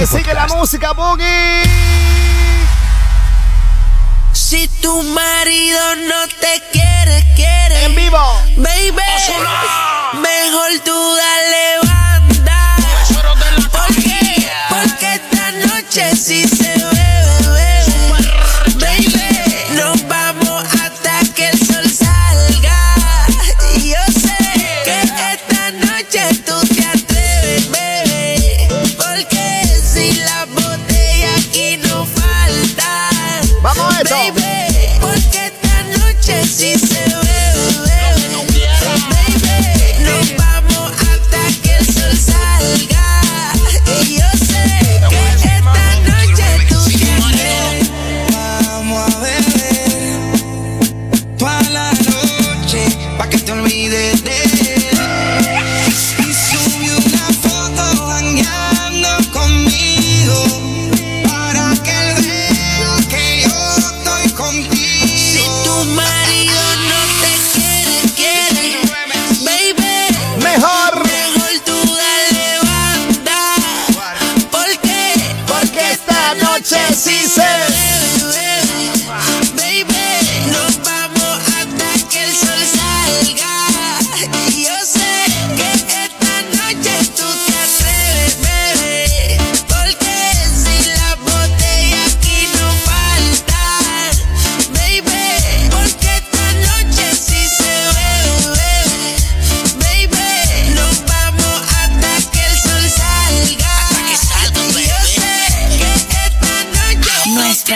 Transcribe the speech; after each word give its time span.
Que 0.00 0.06
sigue 0.06 0.32
la 0.32 0.46
música, 0.46 0.92
Boogie. 0.92 1.62
Si 4.32 4.66
tu 4.80 5.02
marido 5.02 5.78
no 6.08 6.26
te 6.40 6.62
quiere, 6.72 7.22
quiere. 7.36 7.84
En 7.84 7.94
vivo. 7.94 8.18
Baby. 8.56 9.02
Mejor 10.14 10.70
tú 10.86 11.16
dale 11.16 11.86
banda. 11.86 12.19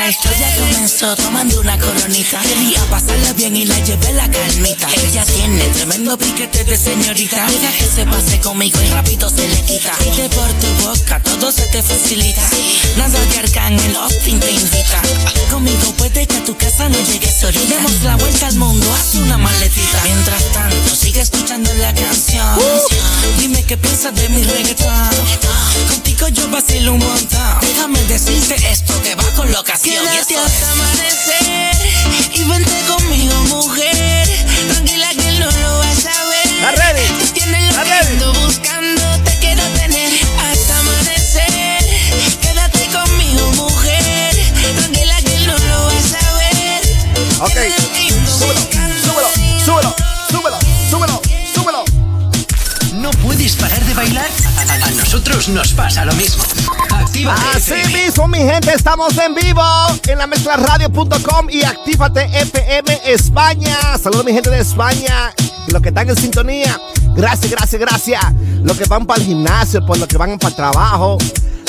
Nuestra 0.05 0.33
historia 0.33 0.55
comenzó 0.59 1.17
tomando 1.17 1.61
una 1.61 1.79
coronita. 1.79 2.39
Quería 2.43 2.85
pasarla 2.91 3.33
bien 3.33 3.57
y 3.57 3.65
la 3.65 3.79
llevé 3.79 4.13
la 4.13 4.31
calmita. 4.31 4.87
Ella 5.03 5.25
tiene 5.25 5.65
tremendo 5.69 6.19
piquete 6.19 6.63
de 6.63 6.77
señorita. 6.77 7.47
Deja 7.47 7.73
que 7.73 7.87
se 7.87 8.05
pase 8.05 8.39
conmigo 8.41 8.79
y 8.83 8.89
rápido 8.91 9.31
se 9.31 9.49
le 9.49 9.63
quita. 9.63 9.95
Pide 9.97 10.29
por 10.29 10.53
tu 10.61 10.67
boca, 10.85 11.23
todo 11.23 11.51
se 11.51 11.63
te 11.69 11.83
facilita. 11.83 12.43
Nada 12.99 13.19
de 13.19 13.39
arcángel, 13.39 13.97
Austin 13.97 14.41
te 14.41 14.51
invita. 14.51 15.01
Conmigo 15.51 15.95
puede 15.97 16.27
que 16.27 16.37
a 16.37 16.45
tu 16.45 16.55
casa 16.55 16.87
no 16.91 16.99
llegues 17.01 17.41
solita. 17.41 17.75
Demos 17.75 18.03
la 18.03 18.17
vuelta 18.17 18.49
al 18.49 18.57
mundo, 18.57 18.87
haz 18.93 19.15
una 19.15 19.39
maletita. 19.39 20.03
Mientras 20.05 20.45
tanto, 20.53 20.97
sigue 20.97 21.23
escuchando 21.23 21.73
la 21.77 21.95
canción. 21.95 22.59
Dime 23.39 23.65
qué 23.65 23.79
piensas 23.79 24.15
de 24.15 24.29
mi 24.29 24.43
reggaetón. 24.45 26.04
Contigo 26.15 26.43
yo 26.43 26.51
vacilo 26.51 26.93
un 26.93 26.99
montón. 27.01 27.59
Déjame 27.61 27.99
decirte 28.05 28.55
esto 28.71 29.01
que 29.03 29.17
va 29.17 29.25
con 29.35 29.51
locación. 29.51 30.05
Y 30.05 30.09
Quédate 30.09 30.35
esto 30.35 30.45
hasta 30.47 30.73
amanecer 30.73 31.77
y 32.35 32.45
vente 32.45 32.81
conmigo, 32.87 33.35
mujer. 33.45 34.29
Tranquila 34.71 35.09
que 35.11 35.29
él 35.29 35.41
no 35.41 35.51
lo 35.51 35.79
vas 35.79 36.07
a 36.07 36.25
ver. 36.27 36.47
¿Está 36.47 36.71
ready? 36.73 37.07
Tú 37.19 37.27
tienes 37.33 37.63
lo 37.63 37.69
¿Está 37.71 37.85
que 37.85 37.93
ando 37.93 38.33
buscando, 38.35 39.03
te 39.25 39.39
quiero 39.41 39.63
tener 39.71 40.13
hasta 40.39 40.79
amanecer. 40.79 41.85
Quédate 42.41 42.87
conmigo, 42.93 43.51
mujer. 43.53 44.37
Tranquila 44.77 45.17
que 45.21 45.35
él 45.35 45.47
no 45.49 45.59
lo 45.59 45.85
vas 45.87 46.13
a 46.13 46.33
ver. 46.35 46.83
Ok. 47.41 47.59
Súbelo, 48.39 48.61
buscando. 48.61 49.03
súbelo, 49.03 49.29
súbelo, 49.65 49.95
súbelo, 50.31 50.59
súbelo, 50.91 51.23
súbelo. 51.55 51.85
¿No 52.93 53.11
puedes 53.11 53.57
parar 53.57 53.85
de 53.85 53.95
bailar? 53.95 54.31
Nosotros 55.25 55.49
nos 55.49 55.73
pasa 55.73 56.05
lo 56.05 56.13
mismo. 56.15 56.43
Activa 56.91 57.35
Así 57.55 57.73
mismo, 57.95 58.29
mi 58.29 58.41
gente, 58.41 58.75
estamos 58.75 59.17
en 59.17 59.35
vivo 59.35 59.63
en 60.07 60.19
la 60.19 60.27
mezclaradio.com 60.27 61.49
y 61.49 61.65
actívate 61.65 62.25
FM 62.25 63.01
España. 63.07 63.97
Saludos, 63.99 64.27
mi 64.27 64.35
gente 64.35 64.51
de 64.51 64.61
España 64.61 65.33
los 65.69 65.81
que 65.81 65.89
están 65.89 66.11
en 66.11 66.17
sintonía. 66.17 66.79
Gracias, 67.17 67.51
gracias, 67.51 67.81
gracias. 67.81 68.23
Los 68.63 68.77
que 68.77 68.85
van 68.85 69.07
para 69.07 69.23
el 69.23 69.27
gimnasio, 69.27 69.85
por 69.87 69.97
los 69.97 70.07
que 70.07 70.19
van 70.19 70.39
para 70.39 70.51
el 70.51 70.57
trabajo, 70.57 71.17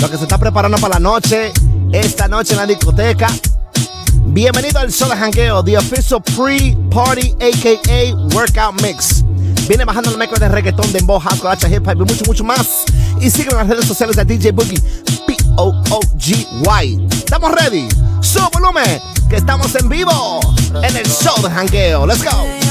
los 0.02 0.12
que 0.12 0.18
se 0.18 0.24
están 0.24 0.40
preparando 0.42 0.78
para 0.78 0.96
la 0.96 1.00
noche, 1.00 1.54
esta 1.94 2.28
noche 2.28 2.52
en 2.52 2.58
la 2.58 2.66
discoteca. 2.66 3.30
Bienvenido 4.28 4.80
al 4.80 4.90
de 4.90 5.16
jangueo, 5.16 5.64
the 5.64 5.78
official 5.78 6.20
pre-party, 6.20 7.36
aka 7.40 8.14
workout 8.36 8.82
mix. 8.82 9.24
Viene 9.68 9.86
bajando 9.86 10.12
la 10.12 10.18
mezcla 10.18 10.40
de 10.40 10.50
reggaetón, 10.50 10.92
de 10.92 11.00
house, 11.00 11.40
coracha, 11.40 11.70
hip 11.70 11.88
hop 11.88 11.96
y 11.96 12.00
mucho, 12.00 12.26
mucho 12.26 12.44
más. 12.44 12.86
Y 13.22 13.30
sigue 13.30 13.50
en 13.52 13.58
las 13.58 13.68
redes 13.68 13.86
sociales 13.86 14.16
de 14.16 14.26
DJ 14.26 14.52
Boogie, 14.52 14.82
P-O-O-G-Y. 15.28 17.08
¿Estamos 17.18 17.52
ready? 17.52 17.88
Su 18.22 18.40
volumen, 18.52 19.00
que 19.30 19.38
estamos 19.38 19.74
en 19.76 19.88
vivo 19.88 20.40
en 20.84 20.98
el 20.98 21.06
show 21.08 21.42
de 21.42 21.50
jangueo. 21.50 22.06
Let's 22.06 22.24
go. 22.24 22.65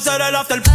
said 0.00 0.22
I 0.22 0.30
left 0.30 0.50
el 0.50 0.69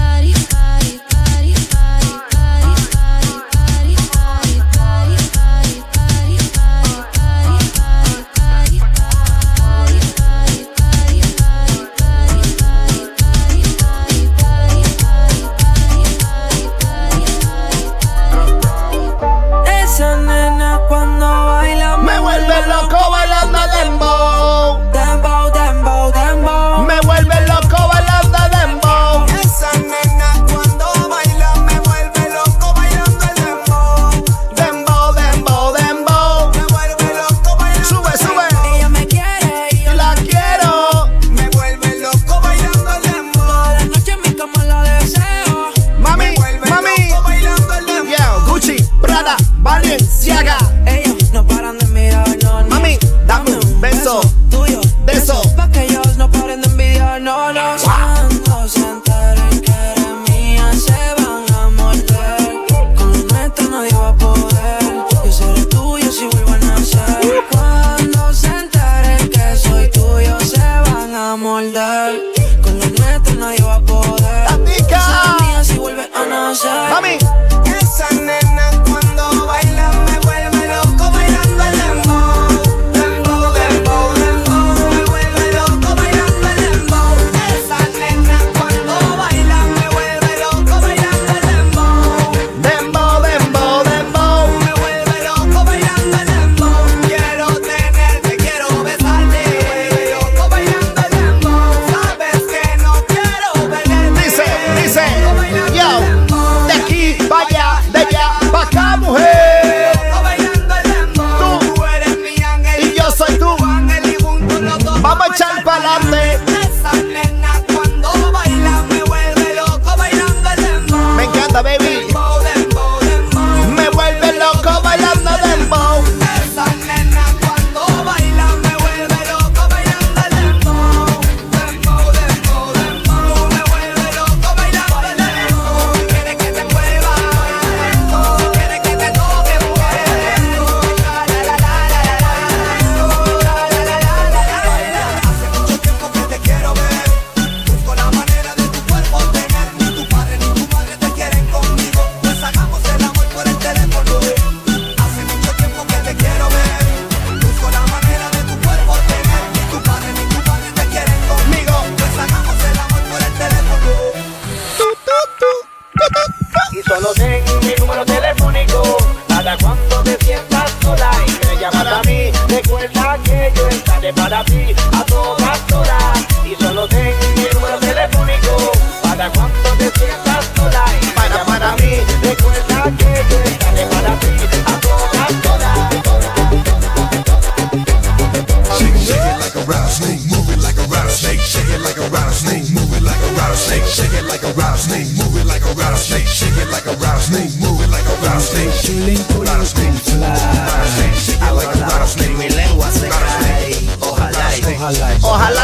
ojalá 204.85 205.18
Ojalá. 205.23 205.55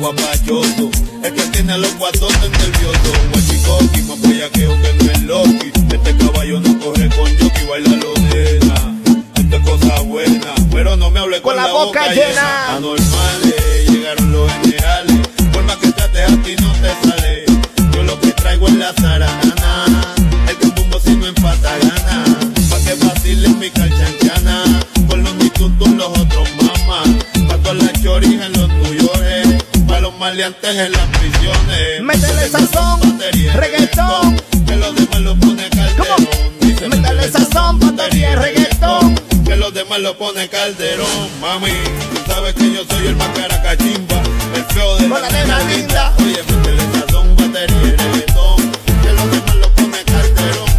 guapachoso. 0.00 0.90
Es 1.22 1.32
que 1.32 1.42
tiene 1.52 1.74
a 1.74 1.78
los 1.78 1.94
guatones. 1.96 2.50
Guachicoqui, 3.32 4.02
más 4.02 4.18
que 4.50 4.66
no 4.66 5.12
es 5.12 5.22
loqui. 5.22 5.72
Este 5.92 6.16
caballo 6.16 6.60
no 6.60 6.78
corre 6.80 7.08
con 7.10 7.36
yoki, 7.36 7.66
baila 7.68 7.96
lo 7.96 8.14
llena. 8.32 8.74
Esto 9.36 9.56
es 9.56 9.62
cosa 9.62 10.00
buena, 10.00 10.54
pero 10.72 10.96
no 10.96 11.10
me 11.10 11.20
hable 11.20 11.42
con, 11.42 11.56
la, 11.56 11.66
boca, 11.68 12.08
llena. 12.12 12.80
llegaron 13.86 14.32
los 14.32 14.52
generales. 14.52 15.20
maleantes 30.20 30.76
en 30.76 30.92
las 30.92 31.06
prisiones. 31.18 32.02
Métele 32.02 32.46
sazón, 32.50 33.18
reggaetón. 33.54 34.36
Que 34.66 34.76
los 34.76 34.94
demás 34.94 35.20
lo 35.20 35.34
pone 35.34 35.66
calderón. 35.70 36.28
Métele 36.90 37.32
sazón, 37.32 37.80
batería, 37.80 38.36
reggaetón. 38.36 39.14
Que 39.46 39.56
los 39.56 39.72
demás 39.72 39.98
lo 40.00 40.18
pone 40.18 40.46
calderón. 40.48 41.08
Mami, 41.40 41.72
tú 42.12 42.20
sabes 42.30 42.52
que 42.52 42.70
yo 42.70 42.84
soy 42.84 43.06
el 43.06 43.16
más 43.16 43.28
caracachimba. 43.28 44.20
El 44.54 44.64
feo 44.74 44.96
de 44.98 45.08
la, 45.08 45.30
nena. 45.30 45.58
Oye, 46.18 46.42
métele 46.42 46.82
sazón, 47.00 47.34
batería, 47.36 47.96
reggaetón. 47.96 48.72
Que 49.02 49.12
los 49.14 49.30
demás 49.30 49.56
lo 49.56 49.70
pone 49.70 50.04
calderón. 50.04 50.70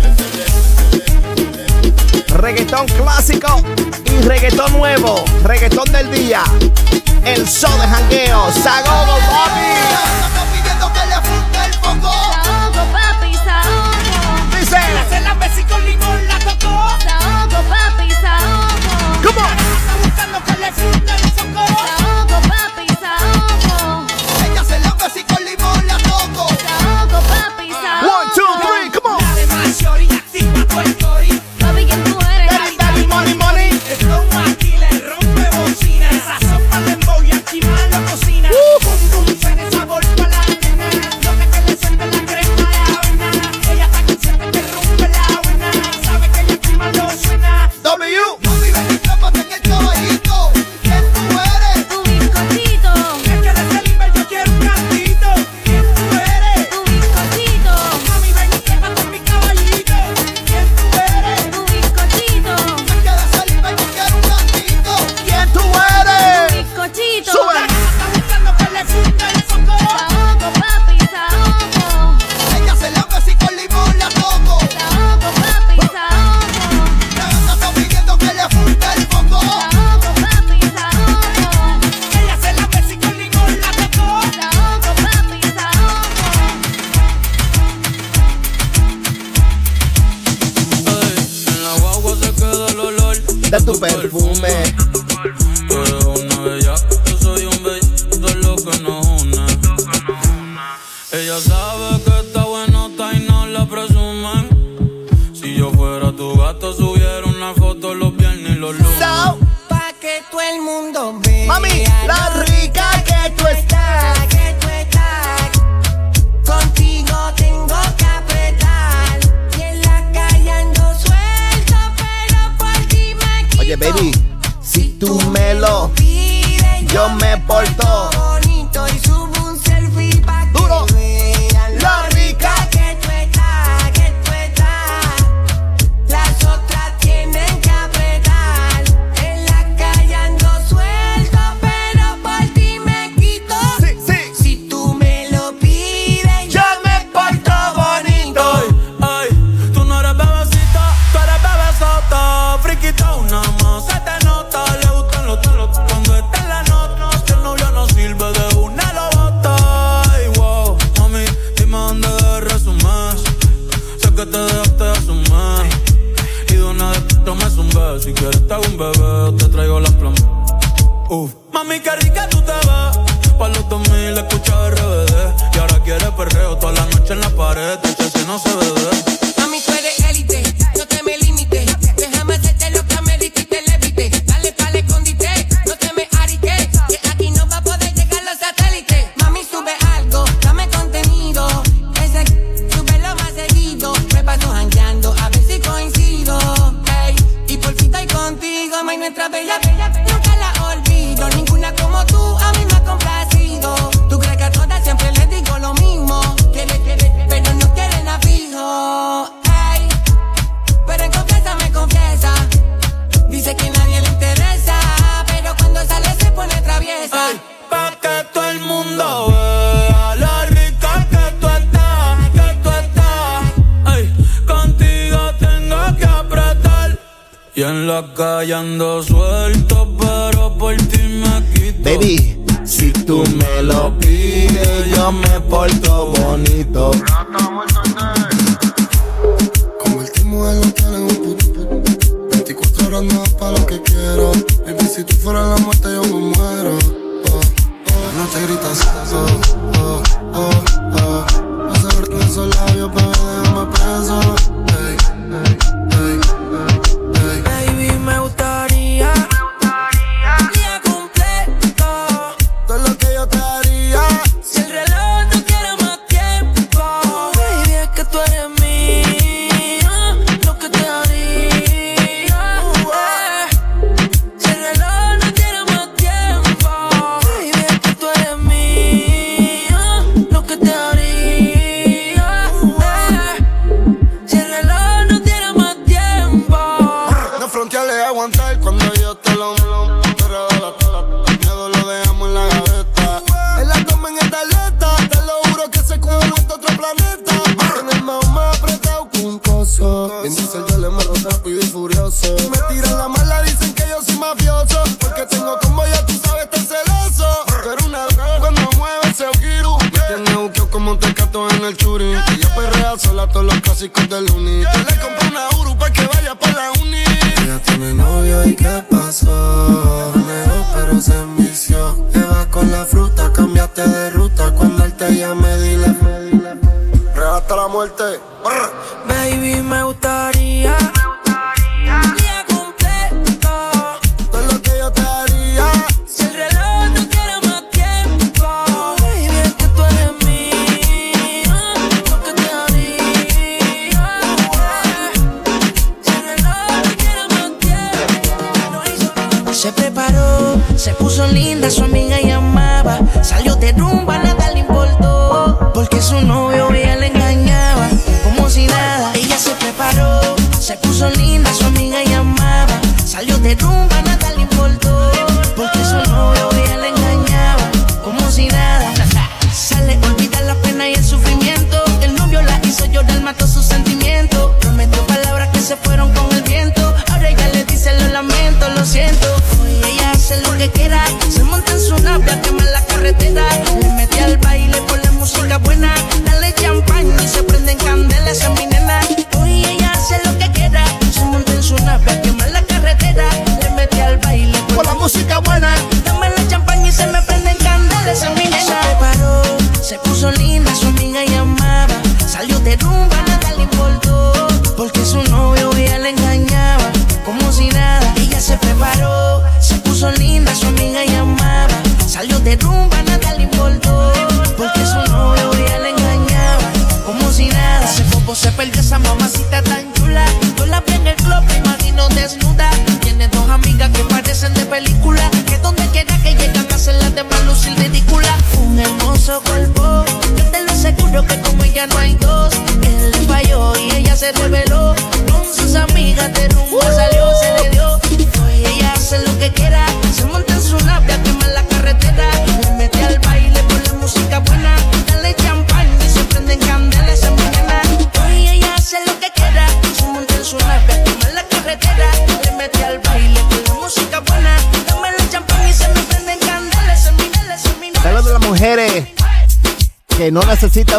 Reggaetón 2.27 2.85
clásico 2.89 3.63
y 4.05 4.21
reggaetón 4.23 4.71
nuevo, 4.73 5.25
reggaetón 5.43 5.91
del 5.91 6.11
día 6.11 6.43
el 7.25 7.47
show 7.47 7.71
de 7.79 7.87
jangueo. 7.87 8.51
¡Sagodo, 8.51 9.17
papi! 9.29 10.40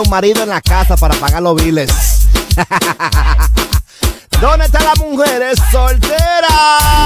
un 0.02 0.10
marido 0.10 0.42
en 0.42 0.48
la 0.48 0.60
casa 0.60 0.96
para 0.96 1.14
pagar 1.14 1.42
los 1.42 1.54
biles. 1.56 1.90
¿Dónde 4.40 4.66
están 4.66 4.84
las 4.84 4.98
mujeres 4.98 5.56
solteras? 5.70 6.50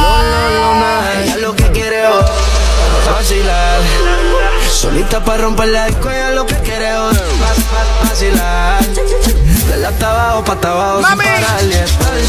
Luna, 0.01 0.49
luna, 0.51 1.23
ella 1.23 1.37
lo 1.37 1.55
que 1.55 1.71
quiere 1.71 2.07
hoy, 2.07 2.25
vacilar. 3.13 3.81
Solita 4.73 5.23
para 5.23 5.43
romper 5.43 5.69
la 5.69 5.87
disco, 5.87 6.11
ella 6.11 6.31
lo 6.31 6.47
que 6.47 6.55
quiere 6.57 6.95
hoy, 6.97 7.17
vacilar. 8.03 8.83
De 8.85 9.77
la 9.79 9.89
abajo, 9.89 10.45
pa' 10.45 10.69
abajo, 10.69 11.01
Mami. 11.01 11.25
parar 11.25 11.61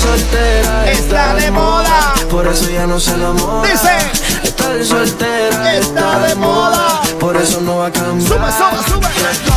soltera. 0.02 0.92
Está 0.92 1.36
de 1.36 1.52
moda, 1.52 2.14
por 2.30 2.48
eso 2.48 2.70
ya 2.70 2.86
no 2.86 3.00
se 3.00 3.14
enamora. 3.14 3.70
Dice. 3.70 3.98
Estar 4.44 4.84
soltera 4.84 5.74
está, 5.76 6.02
está 6.04 6.20
de 6.20 6.36
moda, 6.36 7.02
por 7.20 7.38
eso 7.38 7.62
no 7.62 7.78
va 7.78 7.88
a 7.88 7.92
cambiar. 7.92 8.28
Sube, 8.28 8.52
sube, 8.52 8.84
sube 8.90 9.57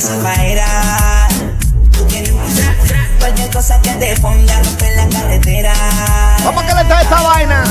empiezo 0.00 0.14
a 0.14 0.22
bailar. 0.22 1.28
Tú 1.92 2.06
cualquier 3.18 3.50
cosa 3.50 3.80
que 3.82 3.90
te 3.90 4.18
ponga 4.20 4.56
a 4.56 4.62
romper 4.62 4.96
la 4.96 5.08
carretera. 5.08 5.72
Vamos 6.44 6.64
que 6.64 6.74
le 6.74 6.84
trae 6.84 7.02
esta 7.02 7.22
vaina. 7.22 7.64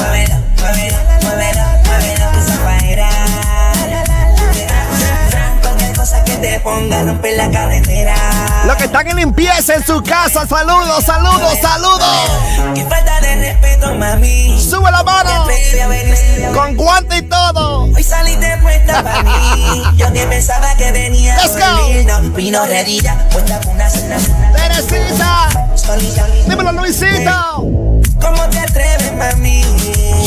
Cualquier 5.61 5.95
cosa 5.95 6.23
que 6.23 6.35
te 6.35 6.59
ponga 6.59 6.99
a 6.99 7.03
romper 7.03 7.37
la 7.37 7.49
carretera. 7.49 8.38
Los 8.65 8.75
que 8.75 8.85
están 8.85 9.07
en 9.07 9.15
limpieza 9.17 9.75
en 9.75 9.85
su 9.85 10.01
casa, 10.03 10.45
saludos, 10.45 11.03
saludos, 11.05 11.57
saludos. 11.61 12.73
Qué 12.75 12.85
falta 12.85 13.21
de 13.21 13.35
respeto, 13.35 13.95
mami. 13.95 14.59
Sube 14.61 14.91
la 14.91 15.03
mano. 15.03 15.47
Con 16.53 16.75
guante 16.75 17.17
y 17.17 17.21
todo. 17.23 17.83
Hoy 17.83 18.03
saliste 18.03 18.57
puesta 18.61 19.03
para 19.03 19.23
mí. 19.23 19.83
Yo 19.95 20.11
que 20.11 20.25
pensaba 20.25 20.75
que 20.75 20.91
venía. 20.91 21.35
Let's 21.37 21.57
go. 21.57 22.31
Vino 22.35 22.65
redilla, 22.65 23.17
puesta 23.29 23.59
con 23.61 23.75
una 23.75 23.89
cena. 23.89 24.17
Teresita. 24.53 25.49
Dímelo, 26.47 26.71
Luisito. 26.73 27.55
¿Cómo 28.21 28.49
te 28.49 28.59
atreves, 28.59 29.13
mami? 29.15 29.63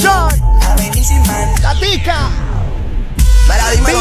Yo. 0.00 0.10
A 0.10 0.74
venir 0.76 1.04
sin 1.04 1.20
man. 1.26 1.52
La 1.62 1.74
tica. 1.78 2.30
Para 3.46 3.70
dímelo, 3.70 4.00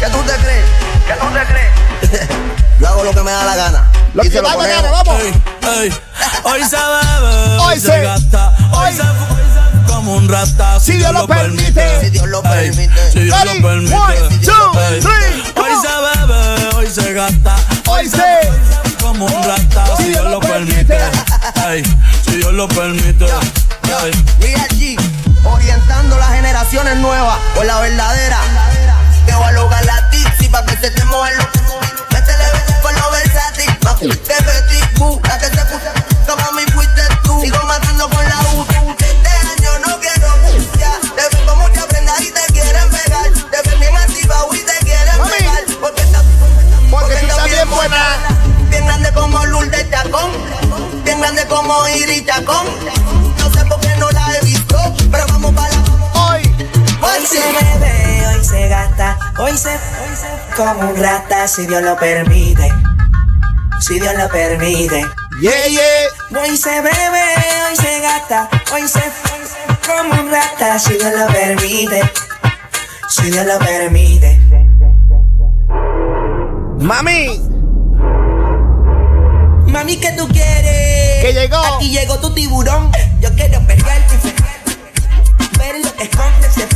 ¿Qué 0.00 0.06
tú 0.10 0.18
te 0.22 0.32
crees? 0.34 0.64
¿Qué 1.06 1.14
tú 1.14 1.26
te 1.32 1.44
crees? 1.46 1.93
Yo 2.80 2.88
hago 2.88 3.04
lo 3.04 3.12
que 3.12 3.22
me 3.22 3.30
da 3.30 3.44
la 3.44 3.56
gana. 3.56 3.90
Lo 4.14 4.22
Y 4.24 4.28
que 4.28 4.36
se 4.36 4.42
da 4.42 4.48
la 4.50 4.54
ponemos. 4.54 4.82
gana, 4.82 4.90
vamos. 4.92 5.20
Ey, 5.22 5.32
ey. 5.82 5.92
Hoy 6.44 6.64
se 6.64 6.76
bebe, 6.76 7.58
Hoy 7.58 7.80
se- 7.80 7.86
se 7.86 8.02
gasta, 8.02 8.52
hoy- 8.72 8.88
hoy 8.88 8.92
se 8.94 9.02
fu- 9.02 9.92
como 9.92 10.14
un 10.16 10.28
rata. 10.28 10.80
Si 10.80 10.92
Dios 10.92 11.12
lo 11.12 11.26
permite. 11.26 12.00
Si 12.00 12.10
Dios 12.10 12.26
lo 12.28 12.42
permite. 12.42 13.10
Si 13.12 13.20
Dios 13.20 13.40
Ready? 13.44 13.60
lo 13.60 13.68
permite. 13.68 13.94
One, 13.94 14.16
two, 14.44 14.72
three, 15.00 15.62
Hoy 15.62 15.72
on. 15.72 15.82
se 15.82 15.88
bebe, 15.88 16.76
hoy 16.76 16.86
se 16.90 17.12
gasta. 17.12 17.56
Hoy 17.86 18.08
se- 18.08 18.94
como 19.00 19.26
un 19.26 19.42
rata. 19.44 19.96
Si 19.96 20.04
Dios 20.04 20.24
lo 20.24 20.40
permite. 20.40 20.98
Ey, 21.68 21.82
Si 22.24 22.36
Dios 22.36 22.52
lo 22.52 22.68
permite. 22.68 23.26
G, 24.76 24.96
orientando 25.44 26.16
las 26.18 26.30
generaciones 26.30 26.96
nuevas 26.96 27.38
por 27.54 27.64
la 27.64 27.80
verdadera. 27.80 28.38
Que 29.26 29.32
voy 29.34 29.44
a 29.44 29.52
lograr 29.52 29.84
la 29.84 30.10
tipsy 30.10 30.48
pa' 30.48 30.64
que 30.66 30.76
se 30.76 30.90
te 30.90 31.04
muevan 31.04 31.36
los 31.36 31.46
lo 31.46 31.63
Ma- 33.94 34.00
Te 34.00 34.98
Boo, 34.98 35.20
la 35.28 35.38
que 35.38 35.46
se 35.46 35.64
puso. 35.64 35.90
Como 36.26 36.52
mi 36.52 36.62
fuiste 36.72 37.02
tú. 37.22 37.40
Sigo 37.40 37.58
matando 37.64 38.08
con 38.10 38.28
la 38.28 38.40
U. 38.54 38.66
Este 38.98 39.28
año 39.28 39.70
no 39.86 40.00
quiero 40.00 40.28
ya. 40.78 40.98
Te 41.14 41.36
veo 41.36 41.56
mucha 41.56 41.86
prenda 41.86 42.12
y 42.20 42.30
te 42.30 42.52
quieren 42.52 42.90
pegar. 42.90 43.30
Te 43.50 43.70
ven 43.70 43.80
bien 43.80 43.96
activado 43.96 44.48
y 44.54 44.58
te 44.58 44.72
quieren 44.84 45.18
Mami. 45.18 45.30
pegar. 45.30 45.62
Porque 45.80 46.02
estás 46.02 46.22
Porque 46.90 47.14
tú 47.16 47.26
estás 47.26 47.44
bien 47.44 47.70
buena. 47.70 48.16
Bien 48.68 48.86
grande 48.86 49.12
como 49.12 49.44
Lourdes 49.46 49.90
Chacón. 49.90 50.30
Bien 51.04 51.20
grande 51.20 51.46
como 51.46 51.88
Iris 51.88 52.26
Chacón. 52.26 52.66
No 53.38 53.50
sé 53.52 53.64
por 53.66 53.80
qué 53.80 53.94
no 53.96 54.10
la 54.10 54.36
he 54.36 54.44
visto. 54.44 54.76
Pero 55.10 55.26
vamos 55.28 55.54
para 55.54 55.68
la. 55.68 55.82
Hoy. 56.20 56.42
Hoy 57.00 57.26
se 57.26 57.38
bebe, 57.38 58.26
hoy 58.28 58.44
se 58.44 58.68
gasta, 58.68 59.18
hoy 59.38 59.56
se, 59.58 59.68
hoy 59.68 60.16
se 60.16 60.56
como 60.56 60.88
un 60.90 60.96
rata 61.02 61.46
si 61.46 61.66
Dios 61.66 61.82
lo 61.82 61.96
permite. 61.98 62.72
Si 63.86 64.00
Dios 64.00 64.14
lo 64.16 64.26
permite. 64.30 65.04
Yeah, 65.42 65.66
yeah. 65.68 66.40
Hoy 66.40 66.56
se 66.56 66.70
bebe, 66.70 67.22
hoy 67.68 67.76
se 67.76 68.00
gasta, 68.00 68.48
hoy 68.72 68.88
se, 68.88 68.98
hoy 68.98 69.44
se 69.44 69.86
como 69.86 70.22
un 70.22 70.30
rata 70.30 70.78
si 70.78 70.94
Dios 70.94 71.12
lo 71.14 71.26
permite. 71.26 72.00
Si 73.10 73.30
Dios 73.30 73.44
lo 73.44 73.58
permite. 73.58 74.40
Mami, 76.78 77.42
Mami, 79.66 79.96
¿qué 79.98 80.12
tú 80.12 80.28
quieres? 80.28 81.22
Que 81.22 81.32
llegó. 81.34 81.58
Aquí 81.76 81.90
llegó 81.90 82.18
tu 82.20 82.32
tiburón. 82.32 82.90
Yo 83.20 83.34
quiero 83.34 83.60
perrearte. 83.66 84.14
Verlo, 85.58 85.92
escóndese. 85.98 86.66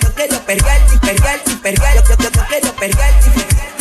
Yo 0.00 0.14
quiero 0.14 0.38
perrearte, 0.46 0.96
perrearte, 1.00 1.50
perrearte. 1.56 2.02
Yo, 2.08 2.16
yo, 2.22 2.30
yo 2.30 2.46
quiero 2.46 2.72
perrearte. 2.76 3.30
Yo 3.34 3.77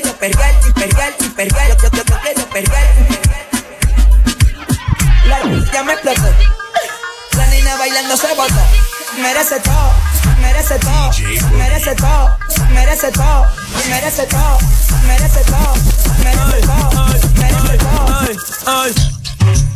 quiero 0.00 0.18
perrearte, 0.18 0.72
perrearte, 0.72 1.30
perrearte. 1.30 1.82
Yo, 1.82 1.90
yo, 1.90 2.04
yo 2.04 2.20
quiero 2.20 2.46
perrearte. 2.50 3.20
La 5.26 5.38
ya 5.72 5.82
me 5.82 5.92
explotó. 5.92 6.28
La 7.36 7.46
niña 7.46 7.76
bailando 7.76 8.16
se 8.16 8.34
botó. 8.34 8.54
Merece 9.20 9.60
todo, 9.60 9.92
merece 10.42 10.78
todo, 10.78 11.10
merece 11.56 11.94
todo, 11.94 12.36
merece 12.74 13.10
todo, 13.12 13.46
merece 13.88 14.26
todo, 14.26 14.58
merece 15.06 15.40
todo, 15.44 15.74
merece 16.22 16.60
todo, 16.66 17.06
merece 17.36 17.78
todo. 18.64 18.86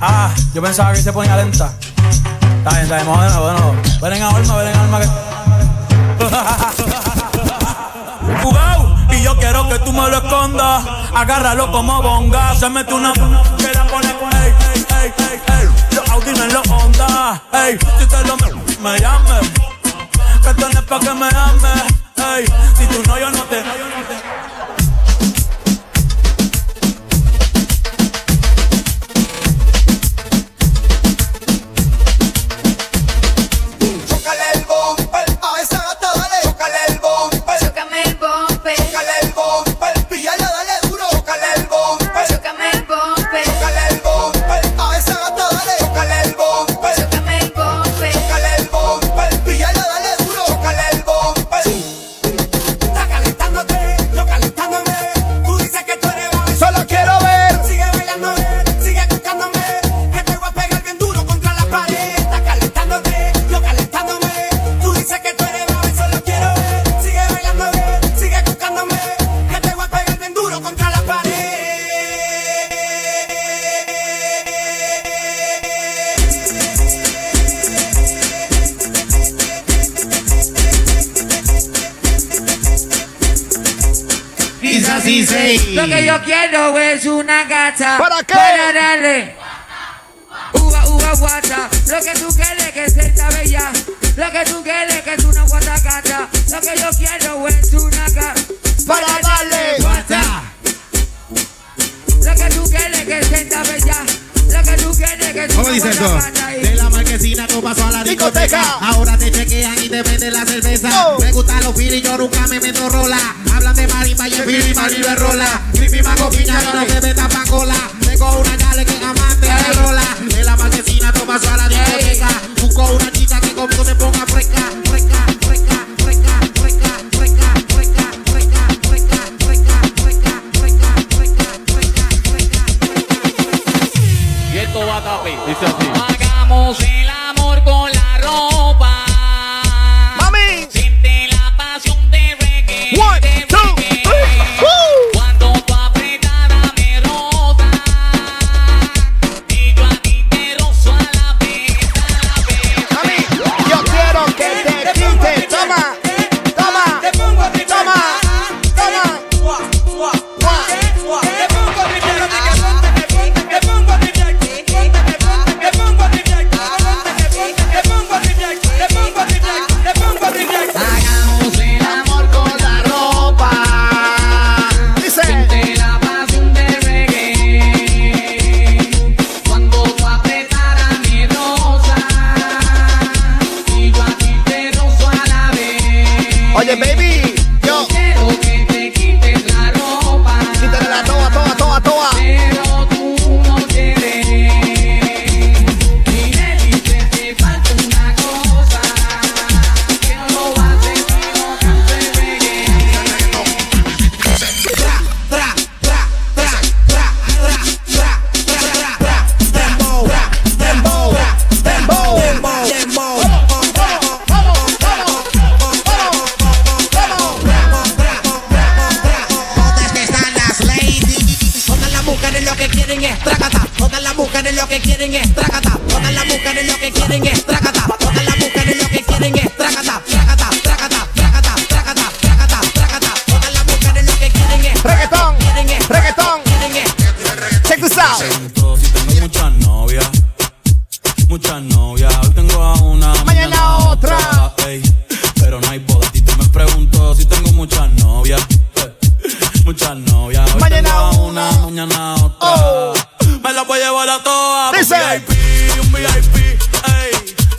Ah, 0.02 0.35
yo 0.52 0.62
pensaba 0.62 0.92
que 0.92 1.02
se 1.02 1.12
ponía 1.12 1.37
lenta. 1.37 1.72
Está 2.59 2.70
bien, 2.70 2.83
está 2.83 2.96
bien, 2.96 3.06
de 3.06 3.28
nuevo. 3.30 3.76
Ven 4.02 4.12
en 4.12 4.22
alma, 4.22 4.56
ven 4.56 4.68
en 4.68 4.76
alma 4.76 5.00
que. 5.00 5.09
tú 9.85 9.93
me 9.93 10.09
lo 10.09 10.16
escondas. 10.16 10.85
Agárralo 11.14 11.71
como 11.71 12.03
bonga. 12.03 12.55
Se 12.55 12.69
mete 12.69 12.95
una 12.95 13.12
que 13.12 13.73
la 13.75 13.87
pone 13.87 14.14
con 14.16 14.33
ey, 14.37 14.55
ey, 14.75 14.87
ey, 15.03 15.12
ey, 15.19 15.40
ey. 15.47 15.69
Los 15.97 16.09
audines, 16.11 16.53
los 16.53 16.69
ondas. 16.69 17.40
Ey, 17.53 17.79
si 17.99 18.07
te 18.07 18.25
lo 18.25 18.37
me, 18.37 18.90
me 18.90 18.99
llames. 18.99 19.51
Que 20.43 20.51
es 20.51 20.83
pa' 20.83 21.01
que 21.01 21.14
me 21.14 21.29
ames. 21.29 21.83
Ey, 22.16 22.47
si 22.77 22.87
tú 22.87 23.03
no, 23.07 23.19
yo 23.19 23.31
no 23.31 23.43
te. 23.45 24.50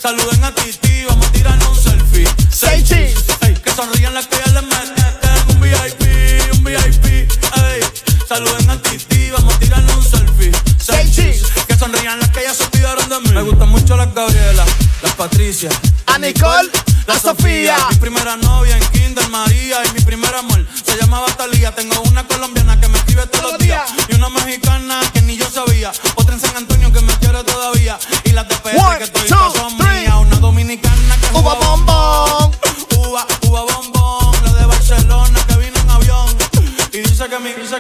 Saluden 0.02 0.44
a 0.44 0.52
Titi, 0.56 1.06
vamos 1.06 1.28
a 1.28 1.32
tirarnos 1.32 1.78
un 1.78 1.84
selfie. 1.84 2.28
Seis 2.50 2.84
cheese. 2.84 3.24
Ey, 3.42 3.54
que 3.54 3.72
sonrían 3.72 4.16
las 4.16 4.26
que 4.26 4.36
ya 4.44 4.52
les 4.52 4.64
meten 4.64 5.50
un 5.50 5.62
VIP, 5.62 6.56
un 6.56 6.64
VIP. 6.64 7.06
Ey, 7.06 7.82
saluden 8.28 8.68
a 8.72 8.82
Titi, 8.82 9.30
vamos 9.30 9.54
a 9.54 9.60
tirarnos 9.60 9.98
un 9.98 10.04
selfie. 10.04 10.52
Seis 10.80 11.16
cheese. 11.16 11.46
Que 11.68 11.78
sonrían 11.78 12.20
las 12.20 12.30
que 12.32 12.42
ya 12.42 12.52
se 12.52 12.64
olvidaron 12.64 13.08
de 13.10 13.20
mí. 13.20 13.30
Me 13.30 13.44
gustan 13.44 13.70
mucho 13.70 13.96
las 13.96 14.12
Gabriela, 14.12 14.66
las 15.04 15.14
Patricia. 15.14 15.70
A 16.08 16.18
Nicole, 16.18 16.72
la, 17.06 17.20
Sofía. 17.20 17.78
Mi 17.92 17.98
primera 17.98 18.36
novia 18.38 18.78
en 18.78 18.84
Kinder 18.88 19.30
María 19.30 19.86
y 19.86 19.94
mi 19.94 20.00
primer 20.00 20.34
amor 20.34 20.66
se 20.84 20.98
llamaba 20.98 21.28
Talía. 21.38 21.76
Tengo 21.76 22.02
una 22.10 22.26
colombiana 22.26 22.82
que 22.82 22.88
me 22.88 22.98
escribe 22.98 23.28
todos 23.28 23.52
los 23.52 23.60
días 23.60 23.84
y 24.10 24.16
una 24.16 24.30
mexicana 24.30 25.00
que 25.14 25.22
ni 25.22 25.38
yo 25.38 25.48
sabía. 25.48 25.92
Otra 26.16 26.34
en 26.34 26.42
San 26.42 26.58
Antonio 26.58 26.92
que 26.92 27.02
me 27.02 27.14
quiere 27.20 27.44
todavía 27.44 28.00
y 28.24 28.32
las 28.32 28.48
de 28.48 28.56
PR 28.56 28.98
que 28.98 29.04
estoy 29.04 29.30
son 29.30 29.71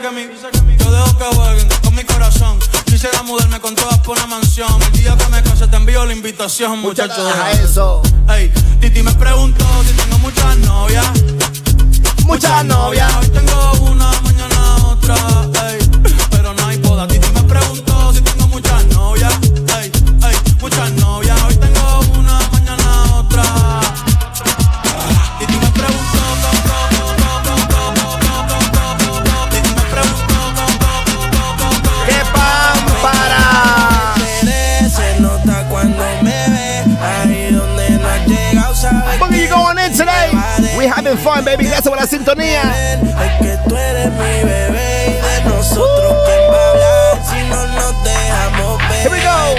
yo 0.01 0.91
dejo 0.91 1.17
que 1.17 1.23
jueguen 1.35 1.67
con 1.83 1.93
mi 1.93 2.03
corazón. 2.03 2.57
Quisiera 2.85 3.21
mudarme 3.21 3.59
con 3.59 3.75
todas 3.75 3.99
por 3.99 4.17
una 4.17 4.25
mansión. 4.25 4.67
El 4.81 4.91
día 4.93 5.15
que 5.15 5.27
me 5.27 5.43
case 5.43 5.67
te 5.67 5.75
envío 5.75 6.03
la 6.05 6.13
invitación, 6.13 6.79
muchachos. 6.79 7.23
Deja 7.23 7.51
eso. 7.51 8.01
Ey, 8.29 8.51
Titi 8.79 9.03
me 9.03 9.13
preguntó 9.13 9.63
si 9.85 9.93
tengo 9.93 10.17
muchas 10.17 10.57
novias. 10.57 11.05
Muchas 12.25 12.65
novias. 12.65 13.15
Hoy 13.17 13.29
tengo 13.29 13.71
una, 13.91 14.11
mañana 14.21 14.87
otra. 14.87 15.15
Ey, 15.69 15.79
pero 16.31 16.53
no 16.55 16.65
hay 16.65 16.77
poda. 16.79 17.07
Titi 17.07 17.29
me 17.35 17.43
preguntó 17.43 18.11
si 18.11 18.21
tengo 18.21 18.47
muchas 18.47 18.83
novias. 18.87 19.33
Ey, 19.77 19.91
ey, 20.23 20.35
muchas 20.59 20.91
novias. 20.93 21.30
Having 41.11 41.43
baby. 41.43 41.65
Gracias 41.65 41.89
por 41.89 41.99
la 41.99 42.07
sintonía. 42.07 42.61
Ay, 42.63 43.29
que 43.41 43.57
tú 43.67 43.75
eres 43.75 44.11
mi 44.11 44.47
bebé 44.47 45.19
y 45.19 45.43
de 45.43 45.49
nosotros 45.49 46.15
quién 46.25 46.39
va 46.53 46.71
a 46.71 47.29
si 47.29 47.49
no 47.49 47.67
nos 47.67 48.03
dejamos 48.03 48.77
ver. 48.77 49.01
Here 49.01 49.09
we 49.09 49.19
go. 49.19 49.55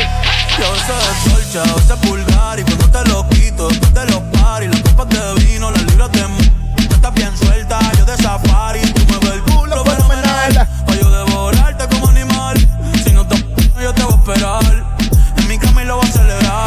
Yo 0.59 0.67
soy 0.87 1.31
solcha, 1.31 1.75
o 1.75 1.81
sea, 1.81 1.97
pulgar 1.97 2.59
y 2.59 2.63
cuando 2.63 2.89
te 2.89 3.09
lo 3.11 3.29
quito, 3.29 3.69
después 3.69 3.93
te 3.93 4.07
lo 4.07 4.23
los 4.23 4.63
y 4.63 4.69
las 4.69 4.81
copas 4.81 5.09
de 5.11 5.45
vino, 5.45 5.71
las 5.71 5.83
libras 5.83 6.11
de 6.13 6.23
tú 6.89 6.95
estás 6.95 7.15
bien 7.15 7.37
suelta, 7.37 7.79
yo 7.99 8.05
de 8.07 8.17
safari, 8.17 8.81
tú 8.93 9.03
mueves 9.09 9.33
el 9.33 9.43
culo 9.43 9.85
fenomenal, 9.85 10.69
pa' 10.87 10.95
yo 10.95 11.11
devorarte 11.11 11.87
como 11.89 12.09
animal, 12.09 12.57
si 13.05 13.13
no 13.13 13.27
te 13.27 13.37
yo 13.83 13.93
te 13.93 14.03
voy 14.05 14.15
a 14.15 14.17
esperar, 14.17 14.85
en 15.37 15.49
mi 15.49 15.59
camino 15.59 15.85
lo 15.85 15.97
voy 15.97 16.09
a 16.09 16.13
celebrar. 16.13 16.62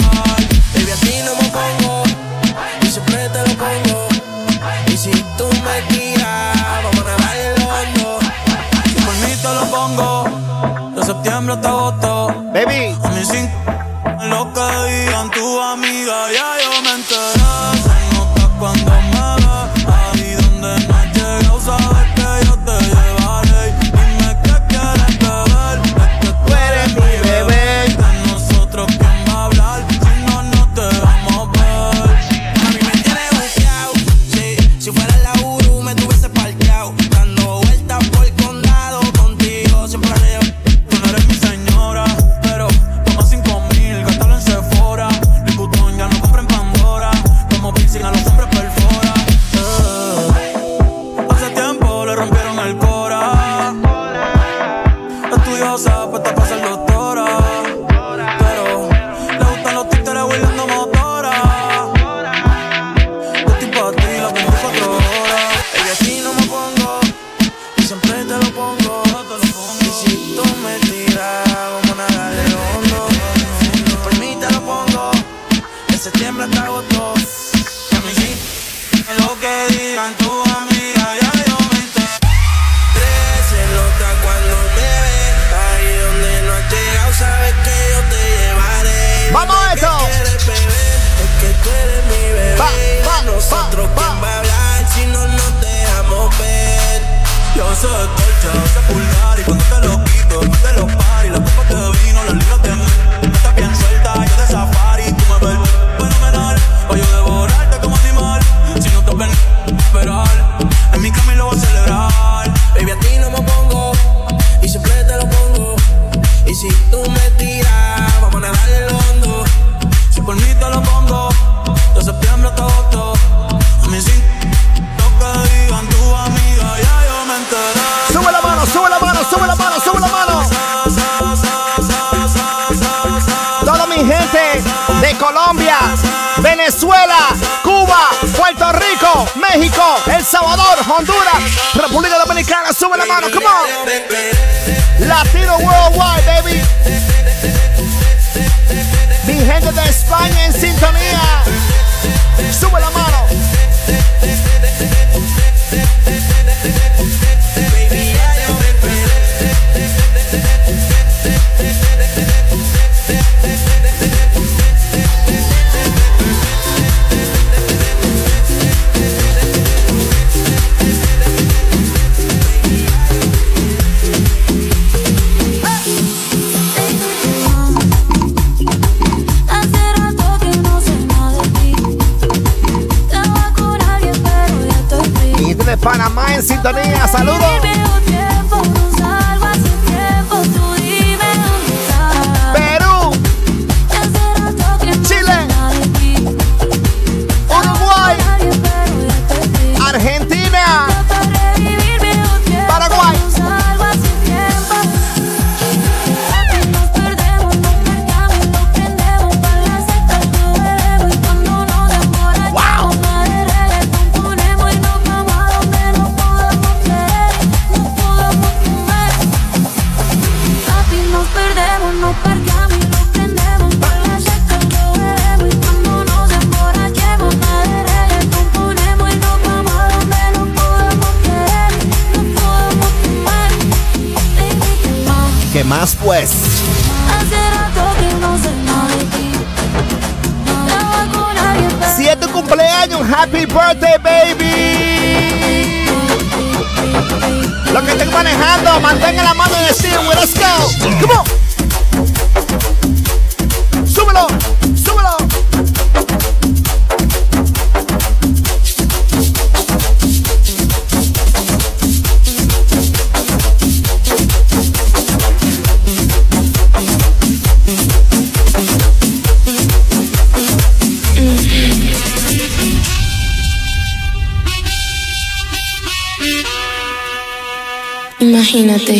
Tú 278.85 278.93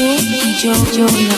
y 0.00 0.56
yo, 0.62 0.72
yo 0.96 1.06
en 1.06 1.28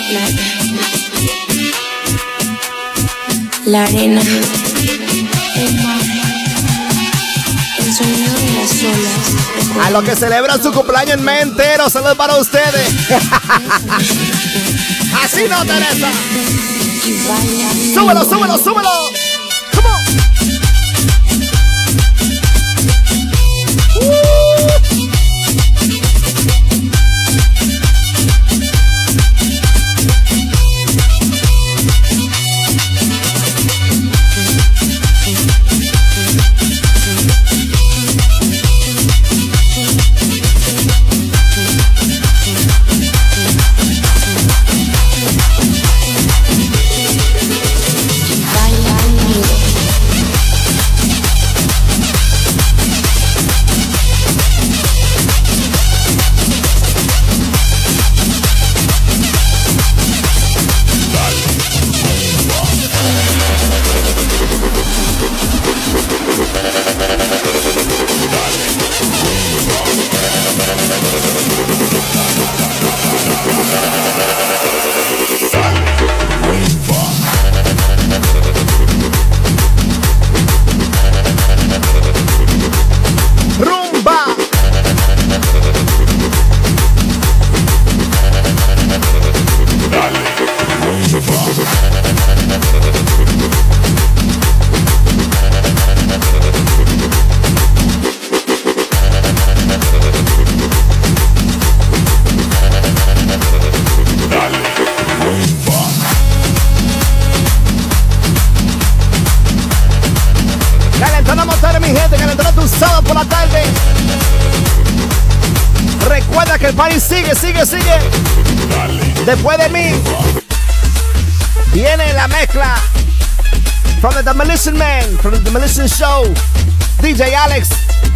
la 3.64 3.82
arena, 3.82 4.20
el 4.20 5.74
mar, 5.82 6.00
el 7.78 7.92
sonido 7.92 8.34
de 8.34 8.52
las. 8.52 9.84
A 9.84 9.90
los 9.90 10.04
que 10.04 10.14
celebran 10.14 10.62
su 10.62 10.70
cumpleaños 10.70 11.18
en 11.18 11.28
entero, 11.28 11.90
saludos 11.90 12.16
para 12.16 12.36
ustedes. 12.36 12.88
Así 15.24 15.48
no, 15.50 15.64
Teresa. 15.64 16.12
Súbelo, 17.92 18.24
súbelo, 18.24 18.56
súbelo. 18.56 19.23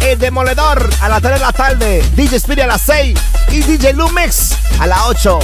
El 0.01 0.17
Demoledor 0.19 0.89
a 1.01 1.09
las 1.09 1.21
3 1.21 1.33
de 1.33 1.39
la 1.39 1.51
tarde, 1.51 2.03
DJ 2.15 2.37
Spirit 2.37 2.63
a 2.63 2.67
las 2.67 2.81
6 2.81 3.17
y 3.49 3.59
DJ 3.61 3.93
Lumix 3.93 4.55
a 4.79 4.87
las 4.87 4.99
8. 5.05 5.39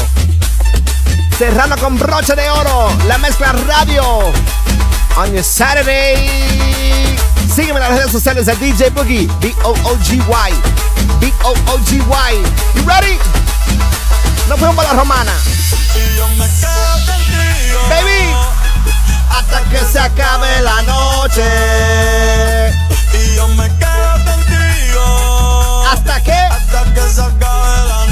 Cerrando 1.38 1.78
con 1.78 1.98
broche 1.98 2.36
de 2.36 2.50
oro, 2.50 2.92
la 3.08 3.18
mezcla 3.18 3.52
radio 3.68 4.34
on 5.18 5.34
your 5.34 5.44
Saturday. 5.44 7.18
Sígueme 7.54 7.80
en 7.80 7.90
las 7.90 7.92
redes 7.92 8.12
sociales 8.12 8.46
de 8.46 8.56
DJ 8.56 8.90
Boogie, 8.92 9.28
B-O-O-G-Y, 9.42 10.54
B-O-O-G-Y. 11.20 12.36
You 12.76 12.88
ready? 12.88 13.18
No 14.48 14.58
fuimos 14.58 14.76
para 14.76 14.94
la 14.94 15.00
romana. 15.00 15.34
Baby 17.90 18.36
hasta 19.30 19.62
que 19.70 19.78
se 19.92 20.00
acabe 20.00 20.62
la 20.62 20.82
noche. 20.84 21.44
Y. 23.14 24.15
¿Qué? 26.26 26.32
Hasta 26.32 26.94
que 26.94 27.02
se 27.02 27.22
acabe 27.22 27.88
la 27.88 28.05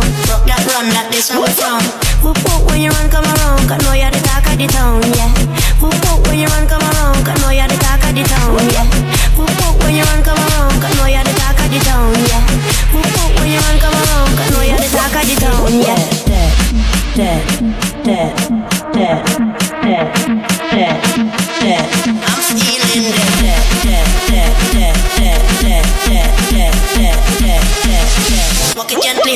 down. 0.00 0.12
Fuck 0.26 0.42
that 0.46 0.60
run, 0.68 0.86
that 0.92 1.08
this 1.12 1.30
one. 1.30 1.44
we 1.44 1.50
from. 1.56 1.82
Whoop 2.22 2.38
whoop 2.44 2.68
when 2.68 2.80
you 2.80 2.90
run, 2.90 3.08
come 3.08 3.24
around. 3.24 3.62
Cause 3.68 3.80
know 3.84 3.94
you're 3.94 4.10
the 4.10 4.20
talk 4.20 4.44
of 4.46 4.56
the 4.58 4.66
town, 4.68 5.00
yeah. 5.16 5.32
Whoop 5.80 5.94
whoop 6.04 6.26
when 6.28 6.38
you 6.38 6.48
run, 6.48 6.66
come 6.68 6.82
around. 6.82 7.20
Cause 7.24 7.38
know 7.40 7.52
you're 7.52 7.68
the 7.68 7.78
talk 7.80 8.02
of 8.04 8.12
the 8.12 8.22
town, 8.24 8.56
yeah. 8.72 8.86
Whoop 9.36 9.50
whoop 9.50 9.76
when 9.84 9.94
you 9.94 10.04
run, 10.04 10.20
come 10.22 10.38
around. 10.38 10.76
Cause 10.80 10.94
know 10.96 11.06
you're 11.08 11.24
the 11.24 11.32
talk 11.36 11.58
of 11.60 11.68
the 11.70 11.78
town, 11.80 12.12
yeah. 12.28 12.42
Whoop 12.92 13.06
whoop 13.06 13.32
when 13.40 13.48
you 13.52 13.60
run, 13.60 13.76
come 13.80 13.96
around. 13.96 14.30
Cause 14.36 14.50
know 14.52 14.62
you're 14.64 14.80
the 14.80 14.88
talk 14.92 15.14
of 15.16 15.24
the 15.24 15.34
town, 15.40 15.72
yeah. 15.80 16.00
That, 16.28 16.52
that, 17.16 17.40
that, 18.04 18.32
that. 18.92 19.45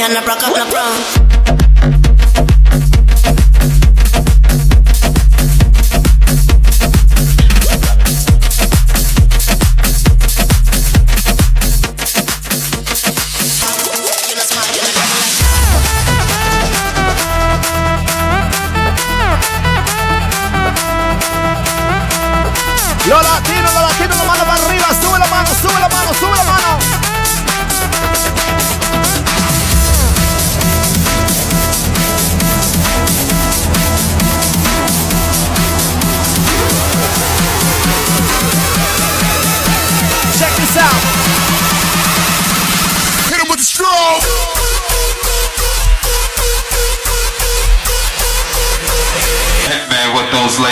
and 0.03 0.17
I 0.17 0.25
broke 0.25 0.43
up, 0.43 0.57
no 0.57 0.71
brown. 0.71 1.70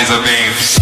kinds 0.09 0.19
of 0.19 0.25
names. 0.25 0.79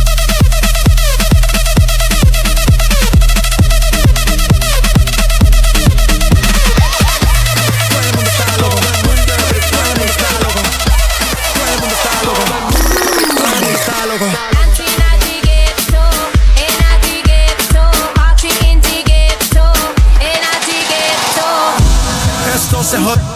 Se 22.86 22.98
jodió. 22.98 23.35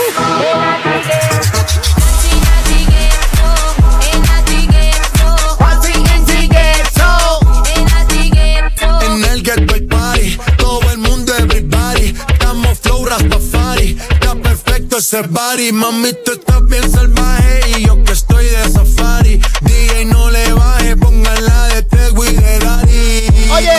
Ese 15.11 15.27
body. 15.27 15.71
Mami, 15.73 16.13
tú 16.25 16.31
estás 16.31 16.65
bien 16.65 16.89
salvaje. 16.89 17.61
Y 17.77 17.85
yo 17.85 18.01
que 18.03 18.13
estoy 18.13 18.45
de 18.45 18.69
safari. 18.69 19.41
DJ, 19.61 20.05
no 20.05 20.29
le 20.29 20.53
baje, 20.53 20.95
pónganla 20.95 21.67
de 21.67 21.83
Tego 21.83 22.25
y 22.25 22.33
de 22.33 22.59
Daddy. 22.59 23.51
Oye. 23.51 23.73